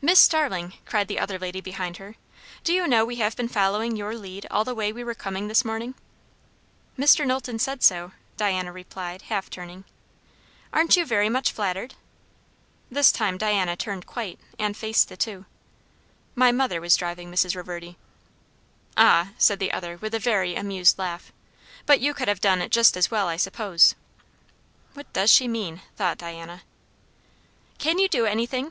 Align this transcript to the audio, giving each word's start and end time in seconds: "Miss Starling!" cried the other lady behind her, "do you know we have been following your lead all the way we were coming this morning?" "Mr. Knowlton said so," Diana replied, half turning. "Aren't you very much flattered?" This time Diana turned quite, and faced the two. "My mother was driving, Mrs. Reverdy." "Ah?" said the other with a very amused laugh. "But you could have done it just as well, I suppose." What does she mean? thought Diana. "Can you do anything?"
"Miss 0.00 0.18
Starling!" 0.18 0.72
cried 0.86 1.08
the 1.08 1.18
other 1.18 1.38
lady 1.38 1.60
behind 1.60 1.98
her, 1.98 2.14
"do 2.64 2.72
you 2.72 2.86
know 2.88 3.04
we 3.04 3.16
have 3.16 3.36
been 3.36 3.50
following 3.50 3.94
your 3.94 4.14
lead 4.16 4.46
all 4.50 4.64
the 4.64 4.74
way 4.74 4.94
we 4.94 5.04
were 5.04 5.14
coming 5.14 5.46
this 5.46 5.62
morning?" 5.62 5.94
"Mr. 6.98 7.26
Knowlton 7.26 7.58
said 7.58 7.82
so," 7.82 8.12
Diana 8.38 8.72
replied, 8.72 9.20
half 9.28 9.50
turning. 9.50 9.84
"Aren't 10.72 10.96
you 10.96 11.04
very 11.04 11.28
much 11.28 11.52
flattered?" 11.52 11.96
This 12.90 13.12
time 13.12 13.36
Diana 13.36 13.76
turned 13.76 14.06
quite, 14.06 14.40
and 14.58 14.74
faced 14.74 15.10
the 15.10 15.18
two. 15.18 15.44
"My 16.34 16.50
mother 16.50 16.80
was 16.80 16.96
driving, 16.96 17.30
Mrs. 17.30 17.54
Reverdy." 17.54 17.98
"Ah?" 18.96 19.32
said 19.36 19.58
the 19.58 19.70
other 19.72 19.98
with 19.98 20.14
a 20.14 20.18
very 20.18 20.56
amused 20.56 20.98
laugh. 20.98 21.30
"But 21.84 22.00
you 22.00 22.14
could 22.14 22.28
have 22.28 22.40
done 22.40 22.62
it 22.62 22.72
just 22.72 22.96
as 22.96 23.10
well, 23.10 23.28
I 23.28 23.36
suppose." 23.36 23.94
What 24.94 25.12
does 25.12 25.28
she 25.28 25.46
mean? 25.46 25.82
thought 25.96 26.16
Diana. 26.16 26.62
"Can 27.76 27.98
you 27.98 28.08
do 28.08 28.24
anything?" 28.24 28.64